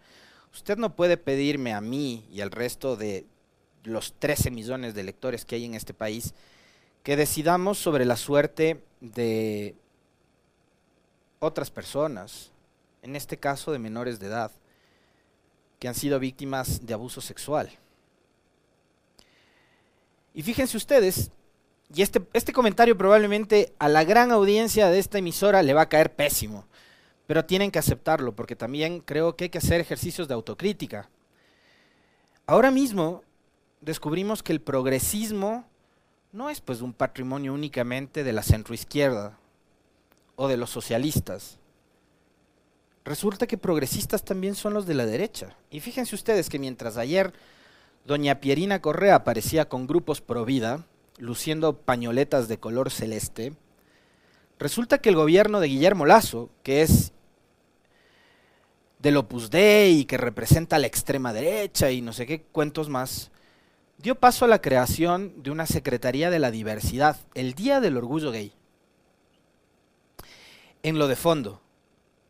Usted 0.53 0.77
no 0.77 0.95
puede 0.95 1.17
pedirme 1.17 1.73
a 1.73 1.81
mí 1.81 2.25
y 2.31 2.39
al 2.39 2.51
resto 2.51 2.95
de 2.95 3.25
los 3.83 4.13
13 4.13 4.49
millones 4.49 4.93
de 4.93 5.01
electores 5.01 5.43
que 5.43 5.55
hay 5.55 5.65
en 5.65 5.73
este 5.73 5.93
país 5.93 6.33
que 7.03 7.17
decidamos 7.17 7.79
sobre 7.79 8.05
la 8.05 8.15
suerte 8.15 8.81
de 9.01 9.75
otras 11.39 11.69
personas, 11.69 12.51
en 13.01 13.15
este 13.15 13.37
caso 13.37 13.71
de 13.71 13.79
menores 13.79 14.19
de 14.19 14.27
edad. 14.27 14.51
que 15.79 15.87
han 15.87 15.95
sido 15.95 16.19
víctimas 16.19 16.85
de 16.85 16.93
abuso 16.93 17.21
sexual. 17.21 17.71
Y 20.35 20.43
fíjense 20.43 20.77
ustedes, 20.77 21.31
y 21.93 22.01
este, 22.01 22.21
este 22.33 22.53
comentario 22.53 22.97
probablemente 22.97 23.73
a 23.79 23.89
la 23.89 24.03
gran 24.03 24.31
audiencia 24.31 24.89
de 24.89 24.99
esta 24.99 25.17
emisora 25.17 25.61
le 25.63 25.73
va 25.73 25.81
a 25.81 25.89
caer 25.89 26.15
pésimo, 26.15 26.65
pero 27.27 27.45
tienen 27.45 27.71
que 27.71 27.79
aceptarlo 27.79 28.33
porque 28.33 28.55
también 28.55 29.01
creo 29.01 29.35
que 29.35 29.45
hay 29.45 29.49
que 29.49 29.57
hacer 29.57 29.81
ejercicios 29.81 30.27
de 30.27 30.33
autocrítica. 30.33 31.09
Ahora 32.45 32.71
mismo 32.71 33.23
descubrimos 33.81 34.43
que 34.43 34.53
el 34.53 34.61
progresismo 34.61 35.65
no 36.31 36.49
es 36.49 36.61
pues 36.61 36.81
un 36.81 36.93
patrimonio 36.93 37.53
únicamente 37.53 38.23
de 38.23 38.33
la 38.33 38.43
centroizquierda 38.43 39.37
o 40.35 40.47
de 40.47 40.57
los 40.57 40.69
socialistas. 40.69 41.57
Resulta 43.03 43.47
que 43.47 43.57
progresistas 43.57 44.23
también 44.23 44.55
son 44.55 44.73
los 44.73 44.85
de 44.85 44.93
la 44.93 45.05
derecha. 45.05 45.55
Y 45.71 45.79
fíjense 45.79 46.15
ustedes 46.15 46.49
que 46.49 46.59
mientras 46.59 46.97
ayer 46.97 47.33
doña 48.05 48.39
Pierina 48.39 48.81
Correa 48.81 49.15
aparecía 49.15 49.67
con 49.67 49.87
grupos 49.87 50.21
pro 50.21 50.45
vida, 50.45 50.85
luciendo 51.21 51.77
pañoletas 51.77 52.47
de 52.47 52.57
color 52.57 52.89
celeste, 52.89 53.53
resulta 54.57 54.97
que 54.97 55.09
el 55.09 55.15
gobierno 55.15 55.59
de 55.59 55.67
Guillermo 55.67 56.07
Lazo, 56.07 56.49
que 56.63 56.81
es 56.81 57.13
del 58.97 59.17
Opus 59.17 59.51
Dei 59.51 59.99
y 59.99 60.05
que 60.05 60.17
representa 60.17 60.75
a 60.75 60.79
la 60.79 60.87
extrema 60.87 61.31
derecha 61.31 61.91
y 61.91 62.01
no 62.01 62.11
sé 62.11 62.25
qué 62.25 62.41
cuentos 62.41 62.89
más, 62.89 63.29
dio 63.99 64.15
paso 64.15 64.45
a 64.45 64.47
la 64.47 64.61
creación 64.61 65.43
de 65.43 65.51
una 65.51 65.67
Secretaría 65.67 66.31
de 66.31 66.39
la 66.39 66.49
Diversidad, 66.49 67.17
el 67.35 67.53
Día 67.53 67.79
del 67.79 67.97
Orgullo 67.97 68.31
Gay. 68.31 68.53
En 70.81 70.97
lo 70.97 71.07
de 71.07 71.15
fondo, 71.15 71.61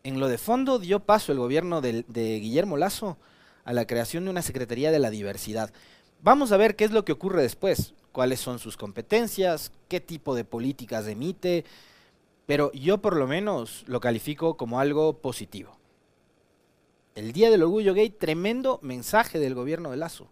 en 0.04 0.20
lo 0.20 0.28
de 0.28 0.38
fondo 0.38 0.80
dio 0.80 1.00
paso 1.00 1.32
el 1.32 1.38
gobierno 1.38 1.80
de, 1.80 2.04
de 2.10 2.40
Guillermo 2.40 2.76
Lazo 2.76 3.18
a 3.64 3.72
la 3.72 3.88
creación 3.88 4.26
de 4.26 4.32
una 4.32 4.42
Secretaría 4.42 4.92
de 4.92 5.00
la 5.00 5.10
Diversidad. 5.12 5.72
Vamos 6.22 6.52
a 6.52 6.58
ver 6.58 6.76
qué 6.76 6.84
es 6.84 6.92
lo 6.92 7.04
que 7.04 7.12
ocurre 7.12 7.42
después, 7.42 7.94
cuáles 8.12 8.40
son 8.40 8.60
sus 8.60 8.78
competencias, 8.78 9.72
qué 9.88 10.00
tipo 10.00 10.36
de 10.36 10.44
políticas 10.44 11.08
emite, 11.08 11.66
pero 12.46 12.72
yo 12.74 13.00
por 13.00 13.16
lo 13.16 13.28
menos 13.28 13.84
lo 13.88 14.00
califico 14.00 14.58
como 14.58 14.80
algo 14.80 15.14
positivo. 15.18 15.78
El 17.16 17.34
Día 17.34 17.50
del 17.50 17.64
Orgullo 17.64 17.94
Gay, 17.94 18.10
tremendo 18.10 18.80
mensaje 18.82 19.40
del 19.40 19.56
gobierno 19.56 19.92
de 19.92 19.98
Lazo 19.98 20.30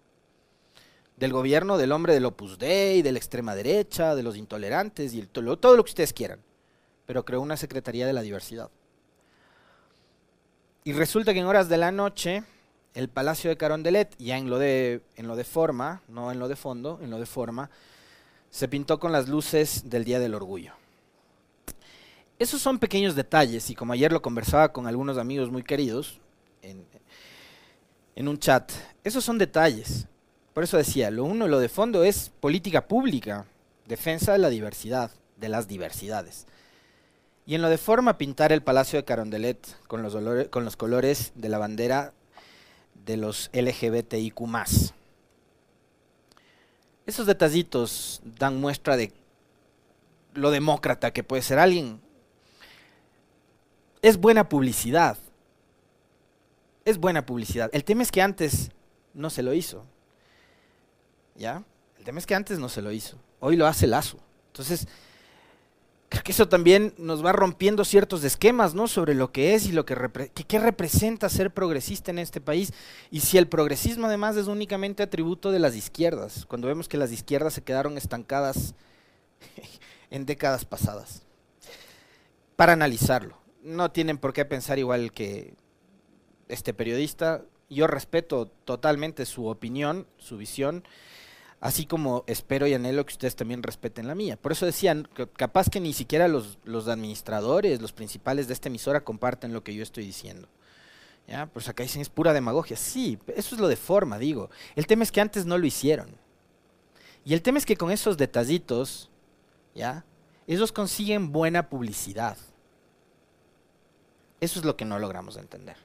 del 1.20 1.34
gobierno 1.34 1.78
del 1.78 1.92
hombre 1.92 2.14
del 2.14 2.26
Opus 2.26 2.58
Dei, 2.58 3.02
de 3.02 3.12
la 3.12 3.18
extrema 3.18 3.54
derecha, 3.54 4.16
de 4.16 4.24
los 4.24 4.38
intolerantes 4.38 5.14
y 5.14 5.22
todo 5.24 5.76
lo 5.76 5.84
que 5.84 5.90
ustedes 5.90 6.14
quieran. 6.14 6.40
Pero 7.06 7.26
creó 7.26 7.42
una 7.42 7.58
Secretaría 7.58 8.08
de 8.08 8.14
la 8.14 8.22
Diversidad. 8.22 8.70
Y 10.86 10.94
resulta 10.94 11.34
que 11.34 11.40
en 11.40 11.46
horas 11.46 11.68
de 11.68 11.78
la 11.78 11.92
noche, 11.92 12.44
el 12.94 13.10
Palacio 13.10 13.50
de 13.50 13.58
Carondelet, 13.58 14.16
ya 14.18 14.38
en 14.38 14.50
lo 14.50 14.60
de, 14.60 15.02
en 15.16 15.28
lo 15.28 15.36
de 15.36 15.44
forma, 15.44 16.02
no 16.08 16.32
en 16.32 16.40
lo 16.40 16.48
de 16.48 16.56
fondo, 16.56 17.00
en 17.02 17.10
lo 17.10 17.20
de 17.20 17.26
forma, 17.26 17.70
se 18.50 18.68
pintó 18.68 19.00
con 19.00 19.12
las 19.12 19.28
luces 19.28 19.90
del 19.90 20.06
Día 20.06 20.20
del 20.20 20.34
Orgullo. 20.34 20.74
Esos 22.40 22.62
son 22.62 22.80
pequeños 22.80 23.16
detalles 23.16 23.70
y 23.70 23.76
como 23.76 23.94
ayer 23.94 24.12
lo 24.12 24.22
conversaba 24.22 24.72
con 24.72 24.88
algunos 24.88 25.18
amigos 25.18 25.52
muy 25.52 25.64
queridos 25.64 26.20
en, 26.62 26.86
en 28.16 28.28
un 28.28 28.40
chat, 28.40 28.72
esos 29.04 29.24
son 29.24 29.38
detalles 29.38 30.08
por 30.60 30.66
eso 30.66 30.76
decía, 30.76 31.10
lo 31.10 31.24
uno, 31.24 31.48
lo 31.48 31.60
de 31.60 31.70
fondo 31.70 32.04
es 32.04 32.32
política 32.42 32.86
pública, 32.86 33.46
defensa 33.86 34.34
de 34.34 34.40
la 34.40 34.50
diversidad, 34.50 35.10
de 35.38 35.48
las 35.48 35.70
diversidades. 35.70 36.48
Y 37.46 37.56
en 37.56 37.62
lo 37.62 37.70
de 37.70 37.78
forma, 37.78 38.18
pintar 38.18 38.52
el 38.52 38.62
Palacio 38.62 39.00
de 39.00 39.06
Carondelet 39.06 39.58
con 39.88 40.04
los, 40.04 40.18
con 40.50 40.66
los 40.66 40.76
colores 40.76 41.32
de 41.36 41.48
la 41.48 41.60
bandera 41.60 42.12
de 43.10 43.18
los 43.18 43.50
LGBTIQ. 43.54 44.40
Esos 47.08 47.26
detallitos 47.26 48.22
dan 48.24 48.62
muestra 48.62 48.98
de 48.98 49.12
lo 50.36 50.52
demócrata 50.52 51.12
que 51.12 51.24
puede 51.24 51.42
ser 51.42 51.58
alguien. 51.58 52.00
Es 54.04 54.18
buena 54.18 54.48
publicidad. 54.48 55.18
Es 56.86 57.00
buena 57.00 57.26
publicidad. 57.26 57.72
El 57.74 57.84
tema 57.84 58.04
es 58.04 58.12
que 58.12 58.22
antes 58.22 58.70
no 59.16 59.32
se 59.32 59.42
lo 59.42 59.56
hizo. 59.56 59.84
¿ya? 61.36 61.64
El 61.98 62.04
tema 62.04 62.20
es 62.20 62.28
que 62.28 62.36
antes 62.36 62.60
no 62.60 62.70
se 62.70 62.84
lo 62.84 62.92
hizo, 62.92 63.18
hoy 63.40 63.56
lo 63.56 63.66
hace 63.66 63.88
Lazo. 63.88 64.20
Entonces, 64.48 64.88
creo 66.10 66.24
que 66.24 66.32
eso 66.32 66.50
también 66.50 66.94
nos 66.98 67.24
va 67.24 67.32
rompiendo 67.32 67.86
ciertos 67.86 68.24
esquemas, 68.24 68.74
¿no? 68.74 68.88
Sobre 68.88 69.14
lo 69.14 69.32
que 69.32 69.54
es 69.54 69.68
y 69.68 69.72
lo 69.72 69.86
que, 69.86 70.32
qué 70.48 70.60
representa 70.60 71.30
ser 71.30 71.52
progresista 71.52 72.10
en 72.10 72.18
este 72.20 72.42
país. 72.42 72.74
Y 73.12 73.20
si 73.22 73.38
el 73.38 73.48
progresismo 73.48 74.08
además 74.08 74.36
es 74.36 74.48
únicamente 74.48 75.04
atributo 75.04 75.52
de 75.52 75.60
las 75.60 75.76
izquierdas, 75.76 76.46
cuando 76.48 76.68
vemos 76.68 76.90
que 76.90 76.98
las 76.98 77.12
izquierdas 77.12 77.54
se 77.54 77.62
quedaron 77.62 77.98
estancadas 77.98 78.74
en 80.10 80.26
décadas 80.26 80.66
pasadas. 80.66 81.22
Para 82.56 82.74
analizarlo. 82.74 83.38
No 83.62 83.92
tienen 83.92 84.18
por 84.18 84.34
qué 84.34 84.46
pensar 84.46 84.80
igual 84.80 85.12
que 85.12 85.54
este 86.48 86.74
periodista. 86.74 87.44
Yo 87.70 87.86
respeto 87.86 88.48
totalmente 88.66 89.28
su 89.28 89.46
opinión, 89.46 90.08
su 90.18 90.38
visión 90.38 90.84
así 91.62 91.86
como 91.86 92.24
espero 92.28 92.68
y 92.68 92.74
anhelo 92.74 93.06
que 93.06 93.14
ustedes 93.14 93.36
también 93.36 93.64
respeten 93.64 94.08
la 94.08 94.16
mía. 94.16 94.38
Por 94.38 94.52
eso 94.52 94.66
decían, 94.66 95.08
capaz 95.36 95.70
que 95.70 95.80
ni 95.80 95.94
siquiera 95.94 96.28
los, 96.28 96.58
los, 96.64 96.88
administradores, 96.88 97.82
los 97.82 97.92
principales 97.92 98.48
de 98.48 98.54
esta 98.54 98.70
emisora 98.70 99.04
comparten 99.04 99.54
lo 99.54 99.64
que 99.64 99.74
yo 99.74 99.84
estoy 99.84 100.06
diciendo. 100.06 100.48
¿Ya? 101.28 101.46
Pues 101.46 101.70
acá 101.70 101.84
dicen 101.84 102.02
es 102.02 102.10
pura 102.10 102.34
demagogia. 102.34 102.76
Sí, 102.76 103.20
eso 103.36 103.56
es 103.56 103.62
lo 103.62 103.68
de 103.68 103.76
forma, 103.76 104.18
digo. 104.18 104.50
El 104.76 104.88
tema 104.88 105.04
es 105.04 105.12
que 105.12 105.22
antes 105.22 105.46
no 105.46 105.58
lo 105.58 105.66
hicieron. 105.66 106.10
Y 107.24 107.34
el 107.34 107.42
tema 107.42 107.60
es 107.60 107.66
que 107.66 107.76
con 107.78 107.92
esos 107.92 108.18
detallitos, 108.18 109.10
¿ya? 109.76 110.06
Ellos 110.48 110.72
consiguen 110.72 111.32
buena 111.32 111.70
publicidad. 111.70 112.38
Eso 114.42 114.60
es 114.60 114.66
lo 114.66 114.76
que 114.76 114.86
no 114.86 114.98
logramos 114.98 115.38
entender. 115.38 115.76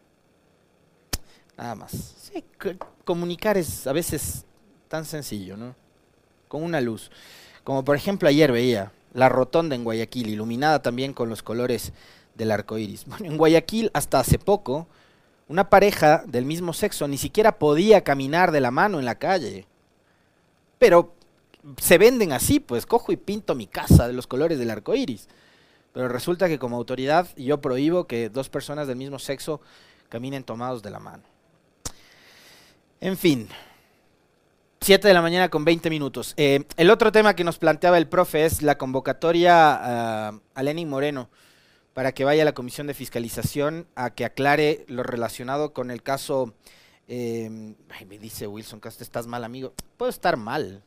Nada 1.59 1.75
más. 1.75 1.93
Sí, 1.93 2.45
comunicar 3.05 3.59
es 3.59 3.87
a 3.87 3.93
veces 3.93 4.47
tan 4.89 5.05
sencillo, 5.05 5.57
¿no? 5.57 5.75
Con 6.49 6.63
una 6.63 6.81
luz. 6.81 7.11
Como 7.65 7.85
por 7.85 7.97
ejemplo 7.97 8.29
ayer 8.29 8.53
veía 8.53 8.93
la 9.13 9.29
rotonda 9.29 9.75
en 9.75 9.85
Guayaquil, 9.85 10.29
iluminada 10.29 10.83
también 10.83 11.13
con 11.13 11.29
los 11.29 11.43
colores 11.43 11.93
del 12.35 12.51
arco 12.51 12.79
iris. 12.79 13.05
Bueno, 13.09 13.27
en 13.27 13.37
Guayaquil 13.39 13.91
hasta 13.95 14.21
hace 14.21 14.39
poco, 14.39 14.87
una 15.49 15.71
pareja 15.71 16.25
del 16.27 16.45
mismo 16.45 16.73
sexo 16.73 17.09
ni 17.09 17.19
siquiera 17.19 17.59
podía 17.59 18.03
caminar 18.03 18.51
de 18.53 18.61
la 18.61 18.71
mano 18.71 18.99
en 18.99 19.05
la 19.05 19.17
calle. 19.17 19.67
Pero 20.79 21.15
se 21.79 21.99
venden 21.99 22.33
así, 22.33 22.61
pues 22.61 22.87
cojo 22.87 23.13
y 23.13 23.17
pinto 23.17 23.55
mi 23.55 23.67
casa 23.67 24.07
de 24.07 24.13
los 24.13 24.27
colores 24.27 24.59
del 24.59 24.71
arco 24.71 24.95
iris. 24.95 25.29
Pero 25.93 26.09
resulta 26.09 26.49
que 26.49 26.59
como 26.59 26.77
autoridad 26.77 27.29
yo 27.37 27.61
prohíbo 27.61 28.07
que 28.07 28.29
dos 28.29 28.49
personas 28.49 28.89
del 28.89 28.97
mismo 28.97 29.19
sexo 29.19 29.61
caminen 30.09 30.45
tomados 30.45 30.83
de 30.83 30.91
la 30.91 30.99
mano. 30.99 31.23
En 33.01 33.17
fin, 33.17 33.49
7 34.85 35.09
de 35.09 35.15
la 35.15 35.23
mañana 35.23 35.49
con 35.49 35.65
20 35.65 35.89
minutos. 35.89 36.35
Eh, 36.37 36.67
el 36.77 36.91
otro 36.91 37.11
tema 37.11 37.35
que 37.35 37.43
nos 37.43 37.57
planteaba 37.57 37.97
el 37.97 38.07
profe 38.07 38.45
es 38.45 38.61
la 38.61 38.77
convocatoria 38.77 40.29
a 40.31 40.63
Lenin 40.63 40.91
Moreno 40.91 41.31
para 41.95 42.13
que 42.13 42.23
vaya 42.25 42.43
a 42.43 42.45
la 42.45 42.53
Comisión 42.53 42.87
de 42.87 42.93
Fiscalización 42.93 43.87
a 43.95 44.11
que 44.11 44.27
aclare 44.27 44.85
lo 44.89 45.03
relacionado 45.03 45.73
con 45.73 45.91
el 45.91 46.03
caso. 46.03 46.53
Eh, 47.09 47.49
me 47.49 48.19
dice 48.19 48.47
Wilson 48.47 48.79
que 48.79 48.91
estás 48.91 49.27
mal, 49.27 49.45
amigo. 49.45 49.73
Puedo 49.97 50.11
estar 50.11 50.37
mal. 50.37 50.83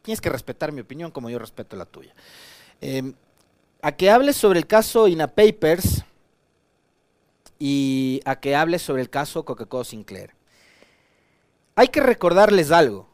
Tienes 0.00 0.22
que 0.22 0.30
respetar 0.30 0.72
mi 0.72 0.80
opinión 0.80 1.10
como 1.10 1.28
yo 1.28 1.38
respeto 1.38 1.76
la 1.76 1.84
tuya. 1.84 2.14
Eh, 2.80 3.12
a 3.82 3.92
que 3.92 4.08
hable 4.08 4.32
sobre 4.32 4.60
el 4.60 4.66
caso 4.66 5.08
INA 5.08 5.26
Papers 5.26 6.06
y 7.58 8.22
a 8.24 8.40
que 8.40 8.56
hable 8.56 8.78
sobre 8.78 9.02
el 9.02 9.10
caso 9.10 9.44
Coca-Cola 9.44 9.84
Sinclair. 9.84 10.30
Hay 11.74 11.88
que 11.88 12.00
recordarles 12.00 12.70
algo 12.70 13.09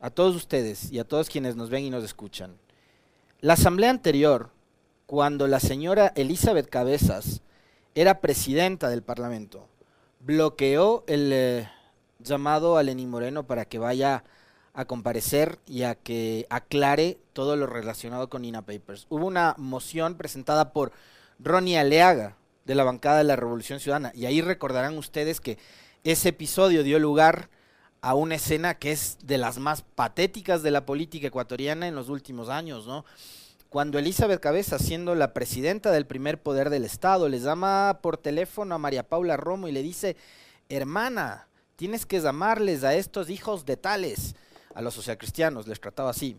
a 0.00 0.10
todos 0.10 0.34
ustedes 0.34 0.90
y 0.90 0.98
a 0.98 1.04
todos 1.04 1.28
quienes 1.28 1.56
nos 1.56 1.70
ven 1.70 1.84
y 1.84 1.90
nos 1.90 2.04
escuchan. 2.04 2.56
La 3.40 3.54
asamblea 3.54 3.90
anterior, 3.90 4.50
cuando 5.06 5.46
la 5.46 5.60
señora 5.60 6.12
Elizabeth 6.16 6.68
Cabezas 6.68 7.42
era 7.94 8.20
presidenta 8.20 8.88
del 8.88 9.02
Parlamento, 9.02 9.68
bloqueó 10.20 11.04
el 11.06 11.30
eh, 11.32 11.68
llamado 12.18 12.76
a 12.76 12.82
Lenín 12.82 13.10
Moreno 13.10 13.46
para 13.46 13.64
que 13.64 13.78
vaya 13.78 14.24
a 14.72 14.84
comparecer 14.84 15.58
y 15.66 15.82
a 15.82 15.94
que 15.94 16.46
aclare 16.48 17.18
todo 17.32 17.56
lo 17.56 17.66
relacionado 17.66 18.28
con 18.28 18.44
INA 18.44 18.62
Papers. 18.62 19.06
Hubo 19.08 19.26
una 19.26 19.54
moción 19.58 20.16
presentada 20.16 20.72
por 20.72 20.92
Ronnie 21.38 21.78
Aleaga 21.78 22.36
de 22.64 22.74
la 22.74 22.84
bancada 22.84 23.18
de 23.18 23.24
la 23.24 23.36
Revolución 23.36 23.80
Ciudadana 23.80 24.12
y 24.14 24.26
ahí 24.26 24.40
recordarán 24.42 24.96
ustedes 24.96 25.40
que 25.40 25.58
ese 26.04 26.30
episodio 26.30 26.82
dio 26.82 26.98
lugar 26.98 27.50
a 28.02 28.14
una 28.14 28.36
escena 28.36 28.74
que 28.74 28.92
es 28.92 29.18
de 29.22 29.38
las 29.38 29.58
más 29.58 29.82
patéticas 29.82 30.62
de 30.62 30.70
la 30.70 30.86
política 30.86 31.26
ecuatoriana 31.26 31.86
en 31.86 31.94
los 31.94 32.08
últimos 32.08 32.48
años, 32.48 32.86
¿no? 32.86 33.04
Cuando 33.68 33.98
Elizabeth 33.98 34.40
Cabeza, 34.40 34.78
siendo 34.78 35.14
la 35.14 35.32
presidenta 35.32 35.92
del 35.92 36.06
primer 36.06 36.42
poder 36.42 36.70
del 36.70 36.84
Estado, 36.84 37.28
le 37.28 37.38
llama 37.38 38.00
por 38.02 38.16
teléfono 38.16 38.74
a 38.74 38.78
María 38.78 39.08
Paula 39.08 39.36
Romo 39.36 39.68
y 39.68 39.72
le 39.72 39.82
dice, 39.82 40.16
hermana, 40.68 41.46
tienes 41.76 42.04
que 42.04 42.20
llamarles 42.20 42.82
a 42.82 42.94
estos 42.94 43.30
hijos 43.30 43.64
de 43.64 43.76
tales, 43.76 44.34
a 44.74 44.82
los 44.82 44.94
socialcristianos, 44.94 45.68
les 45.68 45.80
trataba 45.80 46.10
así, 46.10 46.36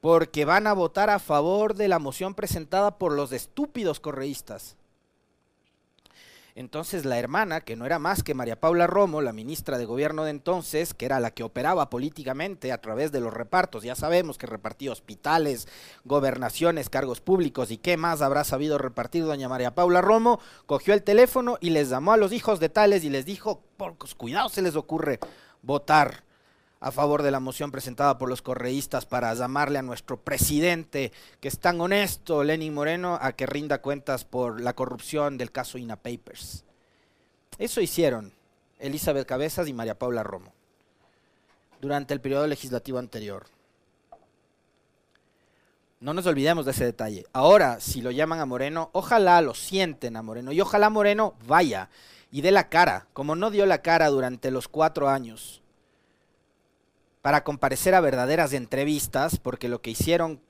porque 0.00 0.44
van 0.44 0.68
a 0.68 0.72
votar 0.72 1.10
a 1.10 1.18
favor 1.18 1.74
de 1.74 1.88
la 1.88 1.98
moción 1.98 2.34
presentada 2.34 2.96
por 2.96 3.12
los 3.12 3.32
estúpidos 3.32 3.98
correístas. 3.98 4.77
Entonces 6.58 7.04
la 7.04 7.20
hermana, 7.20 7.60
que 7.60 7.76
no 7.76 7.86
era 7.86 8.00
más 8.00 8.24
que 8.24 8.34
María 8.34 8.58
Paula 8.58 8.88
Romo, 8.88 9.22
la 9.22 9.32
ministra 9.32 9.78
de 9.78 9.84
gobierno 9.84 10.24
de 10.24 10.32
entonces, 10.32 10.92
que 10.92 11.06
era 11.06 11.20
la 11.20 11.30
que 11.30 11.44
operaba 11.44 11.88
políticamente 11.88 12.72
a 12.72 12.80
través 12.80 13.12
de 13.12 13.20
los 13.20 13.32
repartos, 13.32 13.84
ya 13.84 13.94
sabemos 13.94 14.38
que 14.38 14.48
repartía 14.48 14.90
hospitales, 14.90 15.68
gobernaciones, 16.04 16.90
cargos 16.90 17.20
públicos 17.20 17.70
y 17.70 17.76
qué 17.76 17.96
más 17.96 18.22
habrá 18.22 18.42
sabido 18.42 18.76
repartir 18.76 19.22
doña 19.22 19.48
María 19.48 19.76
Paula 19.76 20.00
Romo, 20.00 20.40
cogió 20.66 20.94
el 20.94 21.04
teléfono 21.04 21.58
y 21.60 21.70
les 21.70 21.90
llamó 21.90 22.12
a 22.12 22.16
los 22.16 22.32
hijos 22.32 22.58
de 22.58 22.68
tales 22.68 23.04
y 23.04 23.10
les 23.10 23.24
dijo, 23.24 23.62
porcos, 23.76 24.16
cuidado 24.16 24.48
se 24.48 24.60
les 24.60 24.74
ocurre 24.74 25.20
votar 25.62 26.24
a 26.80 26.92
favor 26.92 27.22
de 27.22 27.30
la 27.30 27.40
moción 27.40 27.70
presentada 27.72 28.18
por 28.18 28.28
los 28.28 28.42
correístas 28.42 29.04
para 29.04 29.34
llamarle 29.34 29.78
a 29.78 29.82
nuestro 29.82 30.20
presidente, 30.20 31.12
que 31.40 31.48
es 31.48 31.58
tan 31.58 31.80
honesto, 31.80 32.44
Lenin 32.44 32.72
Moreno, 32.72 33.18
a 33.20 33.32
que 33.32 33.46
rinda 33.46 33.82
cuentas 33.82 34.24
por 34.24 34.60
la 34.60 34.74
corrupción 34.74 35.38
del 35.38 35.50
caso 35.50 35.78
INA 35.78 35.96
Papers. 35.96 36.64
Eso 37.58 37.80
hicieron 37.80 38.32
Elizabeth 38.78 39.26
Cabezas 39.26 39.66
y 39.66 39.72
María 39.72 39.98
Paula 39.98 40.22
Romo 40.22 40.52
durante 41.80 42.14
el 42.14 42.20
periodo 42.20 42.46
legislativo 42.46 42.98
anterior. 42.98 43.46
No 46.00 46.14
nos 46.14 46.26
olvidemos 46.26 46.64
de 46.64 46.70
ese 46.70 46.84
detalle. 46.84 47.26
Ahora, 47.32 47.80
si 47.80 48.02
lo 48.02 48.12
llaman 48.12 48.38
a 48.38 48.46
Moreno, 48.46 48.90
ojalá 48.92 49.40
lo 49.42 49.54
sienten 49.54 50.16
a 50.16 50.22
Moreno 50.22 50.52
y 50.52 50.60
ojalá 50.60 50.90
Moreno 50.90 51.34
vaya 51.44 51.90
y 52.30 52.40
dé 52.40 52.52
la 52.52 52.68
cara, 52.68 53.08
como 53.12 53.34
no 53.34 53.50
dio 53.50 53.66
la 53.66 53.82
cara 53.82 54.08
durante 54.08 54.52
los 54.52 54.68
cuatro 54.68 55.08
años 55.08 55.60
para 57.28 57.44
comparecer 57.44 57.94
a 57.94 58.00
verdaderas 58.00 58.54
entrevistas, 58.54 59.38
porque 59.38 59.68
lo 59.68 59.82
que 59.82 59.90
hicieron 59.90 60.40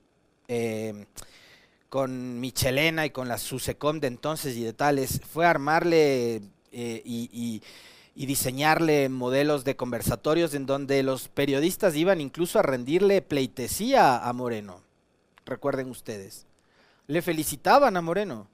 eh, 0.47 1.07
con 1.89 2.39
Michelena 2.39 3.05
y 3.05 3.09
con 3.09 3.27
la 3.27 3.37
Susecom 3.37 3.99
de 3.99 4.07
entonces 4.07 4.55
y 4.55 4.63
de 4.63 4.71
tales 4.71 5.19
fue 5.29 5.45
armarle 5.45 6.41
eh, 6.71 7.01
y, 7.03 7.61
diseñarle 8.15 9.09
modelos 9.09 9.65
de 9.65 9.75
conversatorios 9.75 10.53
en 10.53 10.65
donde 10.65 11.03
los 11.03 11.27
periodistas 11.27 11.97
iban 11.97 12.21
incluso 12.21 12.59
a 12.59 12.61
rendirle 12.61 13.21
pleitesía 13.21 14.17
a 14.17 14.31
Moreno. 14.31 14.81
Recuerden 15.45 15.89
ustedes. 15.89 16.47
Le 17.07 17.21
felicitaban 17.21 17.97
a 17.97 18.01
Moreno. 18.01 18.47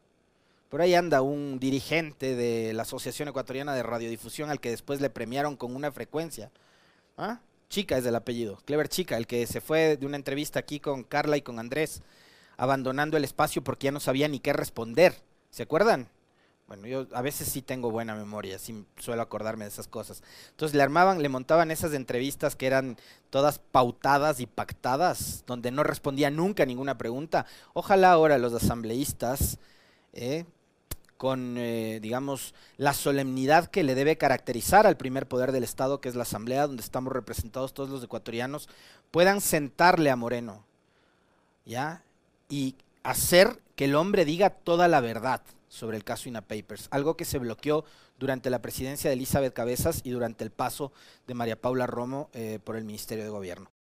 Por 0.69 0.81
ahí 0.81 0.95
anda 0.95 1.21
un 1.21 1.59
dirigente 1.59 2.33
de 2.33 2.73
la 2.73 2.81
Asociación 2.81 3.27
Ecuatoriana 3.27 3.75
de 3.75 3.83
Radiodifusión 3.83 4.49
al 4.49 4.59
que 4.59 4.71
después 4.71 4.99
le 4.99 5.11
premiaron 5.11 5.55
con 5.55 5.75
una 5.75 5.91
frecuencia. 5.91 6.49
¿Ah? 7.19 7.39
Chica 7.75 7.97
es 7.97 8.05
el 8.05 8.15
apellido, 8.15 8.57
Clever 8.63 8.87
Chica, 8.87 9.17
el 9.17 9.27
que 9.27 9.45
se 9.47 9.59
fue 9.59 9.97
de 9.97 10.05
una 10.05 10.15
entrevista 10.15 10.59
aquí 10.59 10.79
con 10.79 11.03
Carla 11.03 11.35
y 11.35 11.41
con 11.41 11.59
Andrés, 11.59 12.03
abandonando 12.55 13.17
el 13.17 13.25
espacio 13.25 13.65
porque 13.65 13.83
ya 13.83 13.91
no 13.91 13.99
sabía 13.99 14.29
ni 14.29 14.39
qué 14.39 14.53
responder. 14.53 15.13
¿Se 15.49 15.63
acuerdan? 15.63 16.07
Bueno, 16.69 16.87
yo 16.87 17.05
a 17.11 17.21
veces 17.21 17.49
sí 17.49 17.61
tengo 17.61 17.91
buena 17.91 18.15
memoria, 18.15 18.59
sí 18.59 18.85
suelo 18.97 19.21
acordarme 19.21 19.65
de 19.65 19.71
esas 19.71 19.89
cosas. 19.89 20.23
Entonces 20.51 20.73
le 20.73 20.83
armaban, 20.83 21.21
le 21.21 21.27
montaban 21.27 21.69
esas 21.69 21.93
entrevistas 21.93 22.55
que 22.55 22.65
eran 22.65 22.95
todas 23.29 23.59
pautadas 23.59 24.39
y 24.39 24.45
pactadas, 24.45 25.43
donde 25.45 25.69
no 25.71 25.83
respondía 25.83 26.29
nunca 26.31 26.65
ninguna 26.65 26.97
pregunta. 26.97 27.45
Ojalá 27.73 28.13
ahora 28.13 28.37
los 28.37 28.53
asambleístas 28.53 29.59
eh, 30.13 30.45
con, 31.17 31.57
eh, 31.57 31.99
digamos, 32.01 32.53
la 32.77 32.93
solemnidad 32.93 33.67
que 33.67 33.83
le 33.83 33.95
debe 33.95 34.17
caracterizar 34.17 34.85
al 34.85 34.97
primer 34.97 35.27
poder 35.27 35.51
del 35.51 35.63
Estado, 35.63 36.01
que 36.01 36.09
es 36.09 36.15
la 36.15 36.23
Asamblea, 36.23 36.67
donde 36.67 36.83
estamos 36.83 37.13
representados 37.13 37.73
todos 37.73 37.89
los 37.89 38.03
ecuatorianos, 38.03 38.69
puedan 39.11 39.41
sentarle 39.41 40.09
a 40.09 40.15
Moreno, 40.15 40.65
¿ya? 41.65 42.03
Y 42.49 42.75
hacer 43.03 43.59
que 43.75 43.85
el 43.85 43.95
hombre 43.95 44.25
diga 44.25 44.49
toda 44.49 44.87
la 44.87 44.99
verdad 44.99 45.41
sobre 45.69 45.97
el 45.97 46.03
caso 46.03 46.29
INA 46.29 46.41
Papers, 46.41 46.87
algo 46.91 47.17
que 47.17 47.25
se 47.25 47.37
bloqueó 47.37 47.85
durante 48.17 48.49
la 48.49 48.61
presidencia 48.61 49.09
de 49.09 49.15
Elizabeth 49.15 49.53
Cabezas 49.53 50.01
y 50.03 50.11
durante 50.11 50.43
el 50.43 50.51
paso 50.51 50.91
de 51.27 51.33
María 51.33 51.59
Paula 51.59 51.85
Romo 51.85 52.29
eh, 52.33 52.59
por 52.63 52.75
el 52.75 52.85
Ministerio 52.85 53.23
de 53.23 53.29
Gobierno. 53.29 53.74